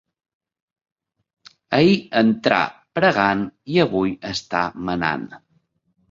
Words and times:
Ahir 1.79 1.91
entrà 2.21 2.61
pregant 2.99 3.43
i 3.75 3.77
avui 3.83 4.15
està 4.31 4.63
manant. 4.89 5.29